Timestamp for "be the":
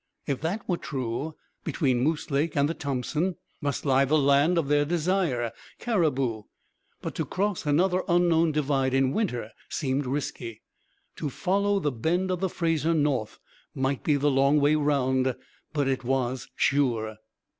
14.03-14.31